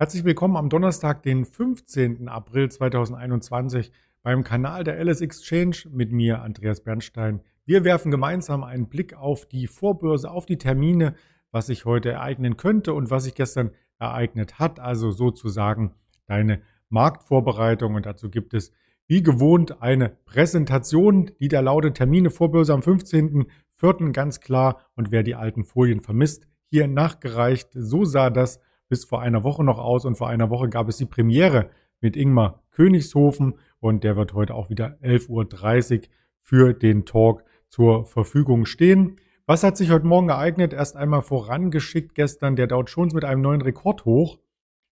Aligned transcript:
Herzlich 0.00 0.22
willkommen 0.22 0.56
am 0.56 0.68
Donnerstag, 0.68 1.24
den 1.24 1.44
15. 1.44 2.28
April 2.28 2.70
2021 2.70 3.90
beim 4.22 4.44
Kanal 4.44 4.84
der 4.84 5.04
LS 5.04 5.20
Exchange 5.22 5.74
mit 5.90 6.12
mir, 6.12 6.40
Andreas 6.40 6.84
Bernstein. 6.84 7.40
Wir 7.64 7.82
werfen 7.82 8.12
gemeinsam 8.12 8.62
einen 8.62 8.88
Blick 8.88 9.14
auf 9.16 9.46
die 9.46 9.66
Vorbörse, 9.66 10.30
auf 10.30 10.46
die 10.46 10.56
Termine, 10.56 11.14
was 11.50 11.66
sich 11.66 11.84
heute 11.84 12.12
ereignen 12.12 12.56
könnte 12.56 12.94
und 12.94 13.10
was 13.10 13.24
sich 13.24 13.34
gestern 13.34 13.72
ereignet 13.98 14.60
hat. 14.60 14.78
Also 14.78 15.10
sozusagen 15.10 15.96
deine 16.26 16.62
Marktvorbereitung. 16.90 17.96
Und 17.96 18.06
dazu 18.06 18.30
gibt 18.30 18.54
es 18.54 18.70
wie 19.08 19.24
gewohnt 19.24 19.82
eine 19.82 20.10
Präsentation, 20.26 21.32
die 21.40 21.48
da 21.48 21.58
lautet 21.58 21.96
Termine 21.96 22.30
Vorbörse 22.30 22.72
am 22.72 22.82
15.04. 22.82 24.12
ganz 24.12 24.38
klar. 24.38 24.78
Und 24.94 25.10
wer 25.10 25.24
die 25.24 25.34
alten 25.34 25.64
Folien 25.64 26.02
vermisst, 26.02 26.46
hier 26.70 26.86
nachgereicht. 26.86 27.70
So 27.72 28.04
sah 28.04 28.30
das 28.30 28.60
bis 28.88 29.04
vor 29.04 29.20
einer 29.20 29.44
Woche 29.44 29.64
noch 29.64 29.78
aus 29.78 30.04
und 30.04 30.16
vor 30.16 30.28
einer 30.28 30.50
Woche 30.50 30.68
gab 30.68 30.88
es 30.88 30.96
die 30.96 31.06
Premiere 31.06 31.70
mit 32.00 32.16
Ingmar 32.16 32.62
Königshofen 32.70 33.54
und 33.80 34.04
der 34.04 34.16
wird 34.16 34.34
heute 34.34 34.54
auch 34.54 34.70
wieder 34.70 34.98
11.30 35.02 35.98
Uhr 35.98 36.02
für 36.42 36.72
den 36.72 37.04
Talk 37.04 37.44
zur 37.68 38.06
Verfügung 38.06 38.64
stehen. 38.64 39.16
Was 39.46 39.62
hat 39.62 39.76
sich 39.76 39.90
heute 39.90 40.06
Morgen 40.06 40.28
ereignet? 40.28 40.72
Erst 40.72 40.96
einmal 40.96 41.22
vorangeschickt 41.22 42.14
gestern 42.14 42.56
der 42.56 42.66
Dow 42.66 42.82
Jones 42.82 43.14
mit 43.14 43.24
einem 43.24 43.40
neuen 43.42 43.62
Rekord 43.62 44.04
hoch, 44.04 44.38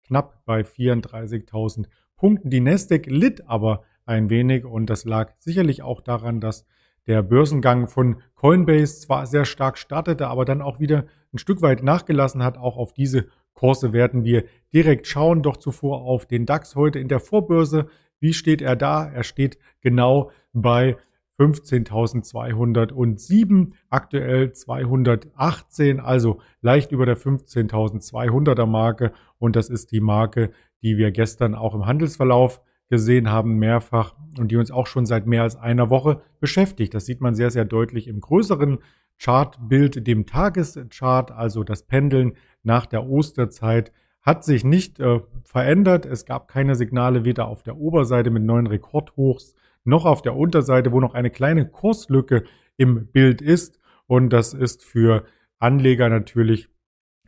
knapp 0.04 0.44
bei 0.46 0.62
34.000 0.62 1.88
Punkten. 2.16 2.50
Die 2.50 2.60
Nasdaq 2.60 3.06
litt 3.06 3.48
aber 3.48 3.84
ein 4.06 4.30
wenig 4.30 4.66
und 4.66 4.90
das 4.90 5.06
lag 5.06 5.34
sicherlich 5.40 5.82
auch 5.84 6.02
daran, 6.02 6.42
dass 6.42 6.66
der 7.10 7.22
Börsengang 7.24 7.88
von 7.88 8.22
Coinbase 8.36 9.02
zwar 9.02 9.26
sehr 9.26 9.46
stark 9.46 9.80
startete, 9.80 10.28
aber 10.28 10.46
dann 10.46 10.62
auch 10.62 10.80
wieder 10.80 11.06
ein 11.34 11.40
Stück 11.40 11.64
weit 11.64 11.84
nachgelassen 11.84 12.44
hat. 12.44 12.58
Auch 12.58 12.78
auf 12.78 12.94
diese 12.94 13.26
Kurse 13.54 13.92
werden 13.94 14.24
wir 14.24 14.44
direkt 14.72 15.08
schauen. 15.08 15.42
Doch 15.42 15.58
zuvor 15.58 16.04
auf 16.04 16.28
den 16.28 16.46
DAX 16.46 16.76
heute 16.76 17.00
in 17.00 17.08
der 17.08 17.20
Vorbörse. 17.20 17.88
Wie 18.20 18.34
steht 18.34 18.62
er 18.62 18.76
da? 18.76 19.10
Er 19.10 19.24
steht 19.24 19.58
genau 19.82 20.30
bei 20.54 20.98
15.207, 21.40 23.72
aktuell 23.90 24.54
218, 24.54 26.00
also 26.00 26.40
leicht 26.62 26.92
über 26.92 27.08
der 27.08 27.18
15.200er 27.18 28.68
Marke. 28.68 29.14
Und 29.40 29.56
das 29.56 29.70
ist 29.70 29.92
die 29.92 30.02
Marke, 30.02 30.52
die 30.84 30.98
wir 30.98 31.10
gestern 31.12 31.56
auch 31.56 31.74
im 31.74 31.88
Handelsverlauf 31.88 32.62
gesehen 32.90 33.32
haben, 33.32 33.58
mehrfach 33.58 34.16
und 34.38 34.52
die 34.52 34.58
uns 34.58 34.72
auch 34.72 34.88
schon 34.88 35.06
seit 35.06 35.28
mehr 35.28 35.44
als 35.44 35.56
einer 35.56 35.90
Woche 35.90 36.22
beschäftigt. 36.40 36.94
Das 36.94 37.06
sieht 37.06 37.22
man 37.22 37.36
sehr, 37.36 37.52
sehr 37.52 37.66
deutlich 37.66 38.08
im 38.08 38.20
größeren 38.20 38.80
Chartbild, 39.22 40.08
dem 40.08 40.26
Tageschart, 40.26 41.32
also 41.32 41.64
das 41.64 41.84
Pendeln 41.84 42.34
nach 42.64 42.86
der 42.86 43.08
Osterzeit, 43.08 43.92
hat 44.22 44.44
sich 44.44 44.64
nicht 44.64 45.00
äh, 45.00 45.22
verändert. 45.44 46.06
Es 46.06 46.26
gab 46.26 46.48
keine 46.48 46.76
Signale 46.76 47.26
weder 47.26 47.48
auf 47.48 47.64
der 47.64 47.78
Oberseite 47.78 48.32
mit 48.32 48.44
neuen 48.44 48.68
Rekordhochs 48.68 49.56
noch 49.86 50.06
auf 50.06 50.22
der 50.22 50.36
Unterseite, 50.36 50.92
wo 50.92 51.00
noch 51.00 51.14
eine 51.14 51.30
kleine 51.30 51.68
Kurslücke 51.68 52.44
im 52.78 53.08
Bild 53.08 53.42
ist. 53.42 53.80
Und 54.08 54.30
das 54.30 54.54
ist 54.54 54.84
für 54.84 55.26
Anleger 55.58 56.10
natürlich 56.10 56.70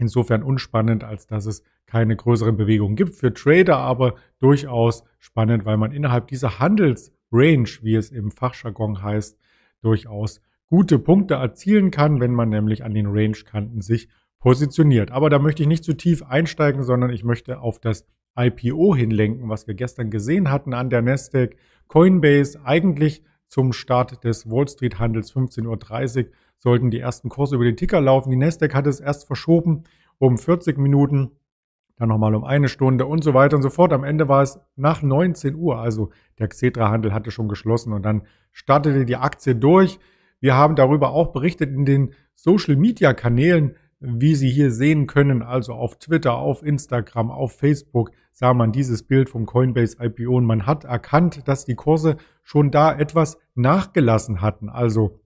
insofern 0.02 0.44
unspannend, 0.44 1.04
als 1.04 1.28
dass 1.28 1.46
es 1.46 1.64
keine 1.86 2.16
größeren 2.16 2.58
Bewegungen 2.58 2.96
gibt. 2.96 3.14
Für 3.16 3.34
Trader 3.34 3.78
aber 3.78 4.16
durchaus 4.40 5.04
spannend, 5.20 5.64
weil 5.64 5.78
man 5.78 5.92
innerhalb 5.92 6.28
dieser 6.28 6.60
Handelsrange, 6.60 7.70
wie 7.84 7.96
es 7.96 8.12
im 8.12 8.32
Fachjargon 8.32 9.02
heißt, 9.02 9.38
durchaus 9.82 10.42
gute 10.68 11.00
Punkte 11.00 11.36
erzielen 11.36 11.92
kann, 11.92 12.20
wenn 12.20 12.34
man 12.34 12.50
nämlich 12.50 12.84
an 12.84 12.94
den 12.94 13.08
Range-Kanten 13.08 13.82
sich 13.82 14.10
positioniert. 14.40 15.12
Aber 15.12 15.30
da 15.30 15.38
möchte 15.38 15.62
ich 15.64 15.68
nicht 15.68 15.84
zu 15.84 15.94
tief 15.94 16.24
einsteigen, 16.24 16.84
sondern 16.84 17.12
ich 17.12 17.24
möchte 17.24 17.60
auf 17.60 17.80
das 17.80 18.08
IPO 18.38 18.96
hinlenken, 18.96 19.50
was 19.50 19.68
wir 19.68 19.76
gestern 19.76 20.10
gesehen 20.10 20.50
hatten 20.50 20.74
an 20.74 20.90
der 20.90 21.02
Nasdaq. 21.02 21.56
Coinbase 21.88 22.60
eigentlich 22.64 23.24
zum 23.52 23.74
Start 23.74 24.24
des 24.24 24.50
Wall 24.50 24.66
Street 24.70 24.98
Handels 24.98 25.36
15.30 25.36 26.26
Uhr 26.26 26.32
sollten 26.58 26.90
die 26.90 27.00
ersten 27.00 27.28
Kurse 27.28 27.56
über 27.56 27.66
den 27.66 27.76
Ticker 27.76 28.00
laufen. 28.00 28.32
Die 28.32 28.38
Nasdaq 28.38 28.74
hat 28.74 28.88
es 28.88 29.02
erst 29.02 29.28
verschoben 29.28 29.84
um 30.20 30.38
40 30.38 30.78
Minuten, 30.78 31.32
dann 31.98 32.08
nochmal 32.08 32.34
um 32.34 32.46
eine 32.46 32.70
Stunde 32.70 33.06
und 33.06 33.26
so 33.26 33.34
weiter 33.34 33.58
und 33.58 33.62
so 33.62 33.70
fort. 33.70 33.92
Am 33.92 34.06
Ende 34.06 34.30
war 34.30 34.42
es 34.42 34.62
nach 34.78 35.02
19 35.02 35.56
Uhr, 35.56 35.80
also 35.80 36.12
der 36.40 36.48
Xetra-Handel 36.48 37.14
hatte 37.14 37.30
schon 37.30 37.50
geschlossen 37.50 37.92
und 37.92 38.04
dann 38.04 38.22
startete 38.54 39.04
die 39.04 39.18
Aktie 39.18 39.54
durch. 39.54 40.00
Wir 40.40 40.56
haben 40.56 40.78
darüber 40.78 41.12
auch 41.12 41.34
berichtet 41.34 41.72
in 41.72 41.84
den 41.84 42.14
Social-Media-Kanälen, 42.36 43.76
wie 44.02 44.34
Sie 44.34 44.50
hier 44.50 44.72
sehen 44.72 45.06
können, 45.06 45.44
also 45.44 45.74
auf 45.74 45.98
Twitter, 46.00 46.36
auf 46.36 46.64
Instagram, 46.64 47.30
auf 47.30 47.54
Facebook, 47.54 48.12
sah 48.32 48.54
man 48.54 48.72
dieses 48.72 49.04
Bild 49.04 49.30
vom 49.30 49.46
Coinbase 49.46 49.98
IPO 50.00 50.36
und 50.36 50.46
man 50.46 50.66
hat 50.66 50.84
erkannt, 50.84 51.48
dass 51.48 51.66
die 51.66 51.76
Kurse 51.76 52.18
schon 52.44 52.72
da 52.72 52.98
etwas 52.98 53.38
nachgelassen 53.54 54.42
hatten. 54.42 54.70
Also 54.70 55.20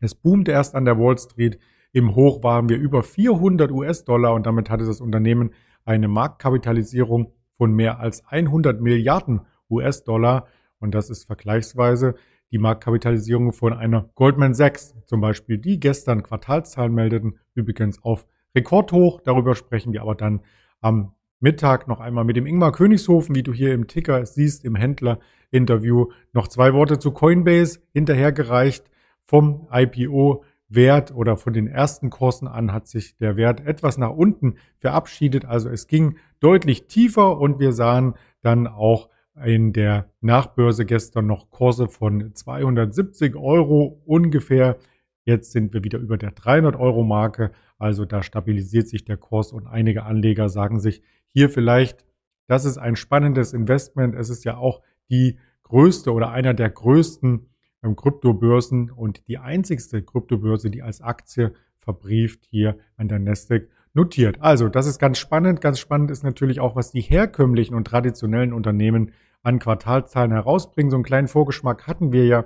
es 0.00 0.14
boomte 0.16 0.50
erst 0.50 0.74
an 0.74 0.84
der 0.84 0.98
Wall 0.98 1.16
Street. 1.18 1.60
Im 1.92 2.16
Hoch 2.16 2.42
waren 2.42 2.68
wir 2.68 2.76
über 2.76 3.04
400 3.04 3.70
US-Dollar 3.70 4.34
und 4.34 4.44
damit 4.44 4.70
hatte 4.70 4.84
das 4.84 5.00
Unternehmen 5.00 5.52
eine 5.84 6.08
Marktkapitalisierung 6.08 7.32
von 7.56 7.72
mehr 7.72 8.00
als 8.00 8.26
100 8.26 8.80
Milliarden 8.80 9.42
US-Dollar. 9.70 10.48
Und 10.80 10.94
das 10.94 11.10
ist 11.10 11.24
vergleichsweise 11.24 12.16
die 12.52 12.58
Marktkapitalisierung 12.58 13.52
von 13.52 13.72
einer 13.72 14.10
Goldman 14.14 14.54
Sachs 14.54 14.94
zum 15.06 15.20
Beispiel, 15.20 15.58
die 15.58 15.80
gestern 15.80 16.22
Quartalszahlen 16.22 16.94
meldeten, 16.94 17.38
übrigens 17.54 18.02
auf 18.02 18.26
Rekordhoch. 18.54 19.20
Darüber 19.22 19.54
sprechen 19.54 19.92
wir 19.92 20.02
aber 20.02 20.14
dann 20.14 20.40
am 20.80 21.12
Mittag 21.40 21.86
noch 21.88 22.00
einmal 22.00 22.24
mit 22.24 22.36
dem 22.36 22.46
Ingmar 22.46 22.72
Königshofen, 22.72 23.34
wie 23.34 23.42
du 23.42 23.52
hier 23.52 23.74
im 23.74 23.88
Ticker 23.88 24.24
siehst, 24.24 24.64
im 24.64 24.74
Händler-Interview. 24.74 26.10
Noch 26.32 26.48
zwei 26.48 26.72
Worte 26.72 26.98
zu 26.98 27.10
Coinbase 27.12 27.80
hinterhergereicht 27.92 28.84
vom 29.24 29.68
IPO. 29.70 30.44
Wert 30.68 31.14
oder 31.14 31.36
von 31.36 31.52
den 31.52 31.68
ersten 31.68 32.10
Kursen 32.10 32.48
an 32.48 32.72
hat 32.72 32.88
sich 32.88 33.16
der 33.18 33.36
Wert 33.36 33.64
etwas 33.64 33.98
nach 33.98 34.10
unten 34.10 34.56
verabschiedet. 34.78 35.44
Also 35.44 35.68
es 35.68 35.86
ging 35.86 36.16
deutlich 36.40 36.88
tiefer 36.88 37.38
und 37.38 37.60
wir 37.60 37.72
sahen 37.72 38.14
dann 38.42 38.66
auch 38.66 39.08
in 39.44 39.72
der 39.72 40.10
Nachbörse 40.20 40.86
gestern 40.86 41.26
noch 41.26 41.50
Kurse 41.50 41.88
von 41.88 42.34
270 42.34 43.36
Euro 43.36 44.02
ungefähr. 44.06 44.78
Jetzt 45.24 45.52
sind 45.52 45.74
wir 45.74 45.84
wieder 45.84 45.98
über 45.98 46.16
der 46.16 46.30
300 46.30 46.76
Euro 46.76 47.02
Marke. 47.02 47.50
Also 47.78 48.04
da 48.04 48.22
stabilisiert 48.22 48.88
sich 48.88 49.04
der 49.04 49.16
Kurs 49.16 49.52
und 49.52 49.66
einige 49.66 50.04
Anleger 50.04 50.48
sagen 50.48 50.80
sich 50.80 51.02
hier 51.26 51.50
vielleicht, 51.50 52.04
das 52.46 52.64
ist 52.64 52.78
ein 52.78 52.96
spannendes 52.96 53.52
Investment. 53.52 54.14
Es 54.14 54.30
ist 54.30 54.44
ja 54.44 54.56
auch 54.56 54.80
die 55.10 55.38
größte 55.64 56.12
oder 56.12 56.30
einer 56.30 56.54
der 56.54 56.70
größten 56.70 57.48
ähm, 57.82 57.96
Kryptobörsen 57.96 58.90
und 58.90 59.26
die 59.28 59.38
einzigste 59.38 60.02
Kryptobörse, 60.02 60.70
die 60.70 60.82
als 60.82 61.00
Aktie 61.00 61.52
verbrieft 61.78 62.44
hier 62.44 62.78
an 62.96 63.08
der 63.08 63.18
Nasdaq 63.18 63.68
notiert. 63.94 64.40
Also, 64.40 64.68
das 64.68 64.86
ist 64.86 64.98
ganz 64.98 65.18
spannend. 65.18 65.60
Ganz 65.60 65.78
spannend 65.78 66.10
ist 66.10 66.22
natürlich 66.22 66.60
auch, 66.60 66.76
was 66.76 66.90
die 66.90 67.00
herkömmlichen 67.00 67.74
und 67.74 67.86
traditionellen 67.86 68.52
Unternehmen 68.52 69.12
an 69.46 69.60
Quartalzahlen 69.60 70.32
herausbringen. 70.32 70.90
So 70.90 70.96
einen 70.96 71.04
kleinen 71.04 71.28
Vorgeschmack 71.28 71.86
hatten 71.86 72.12
wir 72.12 72.26
ja 72.26 72.44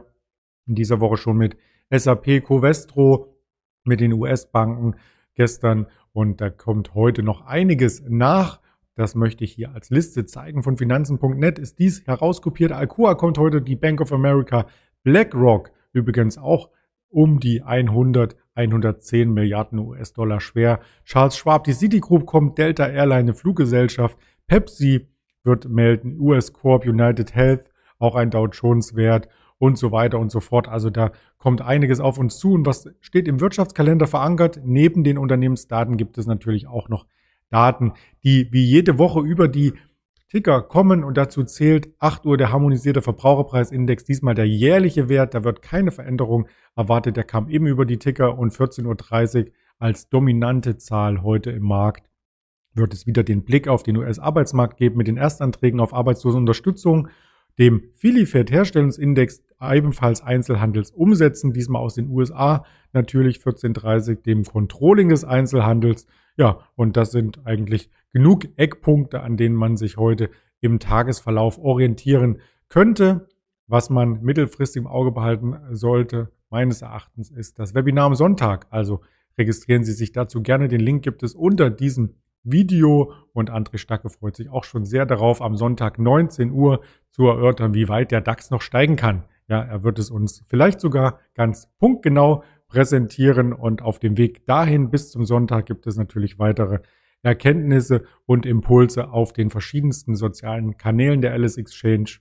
in 0.66 0.74
dieser 0.74 1.00
Woche 1.00 1.16
schon 1.16 1.38
mit 1.38 1.56
SAP, 1.90 2.44
Covestro, 2.44 3.34
mit 3.84 4.00
den 4.00 4.12
US-Banken 4.12 4.96
gestern 5.34 5.86
und 6.12 6.42
da 6.42 6.50
kommt 6.50 6.94
heute 6.94 7.22
noch 7.22 7.46
einiges 7.46 8.04
nach. 8.06 8.60
Das 8.96 9.14
möchte 9.14 9.44
ich 9.44 9.52
hier 9.52 9.72
als 9.72 9.88
Liste 9.88 10.26
zeigen. 10.26 10.62
Von 10.62 10.76
Finanzen.net 10.76 11.58
ist 11.58 11.78
dies 11.78 12.06
herauskopiert. 12.06 12.72
Alcoa 12.72 13.14
kommt 13.14 13.38
heute, 13.38 13.62
die 13.62 13.76
Bank 13.76 14.02
of 14.02 14.12
America, 14.12 14.66
BlackRock 15.02 15.72
übrigens 15.92 16.36
auch 16.36 16.68
um 17.08 17.40
die 17.40 17.62
100, 17.62 18.36
110 18.54 19.32
Milliarden 19.32 19.78
US-Dollar 19.78 20.40
schwer. 20.40 20.80
Charles 21.04 21.38
Schwab, 21.38 21.64
die 21.64 21.72
Citigroup 21.72 22.26
kommt, 22.26 22.58
Delta 22.58 22.86
Airline, 22.86 23.20
eine 23.20 23.34
Fluggesellschaft, 23.34 24.18
Pepsi, 24.46 25.09
wird 25.44 25.68
melden, 25.68 26.18
US 26.20 26.52
Corp, 26.52 26.86
United 26.86 27.34
Health, 27.34 27.70
auch 27.98 28.14
ein 28.14 28.30
Dow 28.30 28.46
Jones 28.46 28.96
Wert 28.96 29.28
und 29.58 29.78
so 29.78 29.92
weiter 29.92 30.18
und 30.18 30.30
so 30.30 30.40
fort. 30.40 30.68
Also 30.68 30.90
da 30.90 31.12
kommt 31.38 31.60
einiges 31.60 32.00
auf 32.00 32.18
uns 32.18 32.38
zu. 32.38 32.54
Und 32.54 32.66
was 32.66 32.88
steht 33.00 33.28
im 33.28 33.40
Wirtschaftskalender 33.40 34.06
verankert? 34.06 34.60
Neben 34.64 35.04
den 35.04 35.18
Unternehmensdaten 35.18 35.96
gibt 35.96 36.18
es 36.18 36.26
natürlich 36.26 36.66
auch 36.66 36.88
noch 36.88 37.06
Daten, 37.50 37.92
die 38.24 38.48
wie 38.52 38.64
jede 38.64 38.98
Woche 38.98 39.20
über 39.20 39.48
die 39.48 39.74
Ticker 40.30 40.62
kommen 40.62 41.02
und 41.02 41.16
dazu 41.16 41.42
zählt 41.42 41.92
8 41.98 42.24
Uhr 42.24 42.36
der 42.36 42.52
harmonisierte 42.52 43.02
Verbraucherpreisindex, 43.02 44.04
diesmal 44.04 44.36
der 44.36 44.46
jährliche 44.46 45.08
Wert, 45.08 45.34
da 45.34 45.42
wird 45.42 45.60
keine 45.60 45.90
Veränderung 45.90 46.46
erwartet, 46.76 47.16
der 47.16 47.24
kam 47.24 47.48
eben 47.48 47.66
über 47.66 47.84
die 47.84 47.98
Ticker 47.98 48.38
und 48.38 48.52
14.30 48.52 49.46
Uhr 49.46 49.52
als 49.80 50.08
dominante 50.08 50.76
Zahl 50.76 51.22
heute 51.22 51.50
im 51.50 51.64
Markt 51.64 52.09
wird 52.74 52.94
es 52.94 53.06
wieder 53.06 53.22
den 53.22 53.44
Blick 53.44 53.68
auf 53.68 53.82
den 53.82 53.96
US-Arbeitsmarkt 53.96 54.76
geben 54.76 54.96
mit 54.96 55.08
den 55.08 55.16
Erstanträgen 55.16 55.80
auf 55.80 55.92
Arbeitslosenunterstützung, 55.92 57.08
dem 57.58 57.82
Filifed 57.94 58.50
Herstellungsindex 58.50 59.42
ebenfalls 59.60 60.22
Einzelhandelsumsätzen, 60.22 61.52
diesmal 61.52 61.82
aus 61.82 61.94
den 61.94 62.08
USA, 62.08 62.64
natürlich 62.92 63.36
1430, 63.36 64.22
dem 64.22 64.44
Controlling 64.44 65.10
des 65.10 65.24
Einzelhandels. 65.24 66.06
Ja, 66.36 66.60
und 66.76 66.96
das 66.96 67.10
sind 67.10 67.44
eigentlich 67.44 67.90
genug 68.12 68.46
Eckpunkte, 68.56 69.20
an 69.20 69.36
denen 69.36 69.56
man 69.56 69.76
sich 69.76 69.96
heute 69.96 70.30
im 70.60 70.78
Tagesverlauf 70.78 71.58
orientieren 71.58 72.40
könnte. 72.68 73.28
Was 73.66 73.90
man 73.90 74.22
mittelfristig 74.22 74.80
im 74.80 74.86
Auge 74.86 75.12
behalten 75.12 75.56
sollte, 75.70 76.30
meines 76.48 76.82
Erachtens, 76.82 77.30
ist 77.30 77.58
das 77.58 77.74
Webinar 77.74 78.06
am 78.06 78.14
Sonntag. 78.14 78.66
Also 78.70 79.00
registrieren 79.38 79.84
Sie 79.84 79.92
sich 79.92 80.12
dazu 80.12 80.42
gerne. 80.42 80.68
Den 80.68 80.80
Link 80.80 81.02
gibt 81.02 81.22
es 81.22 81.34
unter 81.34 81.70
diesem 81.70 82.14
Video 82.42 83.12
und 83.32 83.50
André 83.50 83.78
Stacke 83.78 84.08
freut 84.08 84.36
sich 84.36 84.48
auch 84.48 84.64
schon 84.64 84.84
sehr 84.84 85.06
darauf, 85.06 85.42
am 85.42 85.56
Sonntag 85.56 85.98
19 85.98 86.50
Uhr 86.50 86.80
zu 87.10 87.26
erörtern, 87.26 87.74
wie 87.74 87.88
weit 87.88 88.10
der 88.10 88.20
DAX 88.20 88.50
noch 88.50 88.62
steigen 88.62 88.96
kann. 88.96 89.24
Ja, 89.48 89.60
er 89.60 89.82
wird 89.82 89.98
es 89.98 90.10
uns 90.10 90.44
vielleicht 90.48 90.80
sogar 90.80 91.18
ganz 91.34 91.68
punktgenau 91.78 92.44
präsentieren 92.68 93.52
und 93.52 93.82
auf 93.82 93.98
dem 93.98 94.16
Weg 94.16 94.46
dahin 94.46 94.90
bis 94.90 95.10
zum 95.10 95.24
Sonntag 95.24 95.66
gibt 95.66 95.86
es 95.86 95.96
natürlich 95.96 96.38
weitere 96.38 96.78
Erkenntnisse 97.22 98.04
und 98.26 98.46
Impulse 98.46 99.10
auf 99.10 99.32
den 99.32 99.50
verschiedensten 99.50 100.14
sozialen 100.14 100.76
Kanälen 100.76 101.20
der 101.20 101.32
Alice 101.32 101.58
Exchange. 101.58 102.20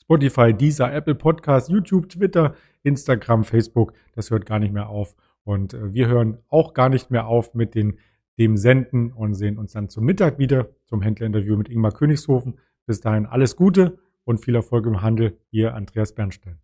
Spotify, 0.00 0.52
Deezer, 0.52 0.92
Apple 0.92 1.14
Podcast, 1.14 1.70
YouTube, 1.70 2.08
Twitter, 2.08 2.54
Instagram, 2.82 3.44
Facebook. 3.44 3.92
Das 4.14 4.30
hört 4.30 4.46
gar 4.46 4.58
nicht 4.58 4.72
mehr 4.72 4.88
auf. 4.88 5.14
Und 5.44 5.74
äh, 5.74 5.92
wir 5.92 6.08
hören 6.08 6.38
auch 6.48 6.74
gar 6.74 6.88
nicht 6.88 7.10
mehr 7.10 7.26
auf 7.26 7.54
mit 7.54 7.74
den, 7.74 7.98
dem 8.40 8.56
Senden 8.56 9.12
und 9.12 9.34
sehen 9.34 9.58
uns 9.58 9.72
dann 9.72 9.90
zum 9.90 10.04
Mittag 10.04 10.38
wieder 10.38 10.70
zum 10.86 11.02
Händlerinterview 11.02 11.58
mit 11.58 11.68
Ingmar 11.68 11.92
Königshofen. 11.92 12.58
Bis 12.86 13.02
dahin 13.02 13.26
alles 13.26 13.54
Gute 13.54 13.98
und 14.24 14.42
viel 14.42 14.54
Erfolg 14.54 14.86
im 14.86 15.02
Handel. 15.02 15.38
Ihr 15.50 15.74
Andreas 15.74 16.14
Bernstein. 16.14 16.58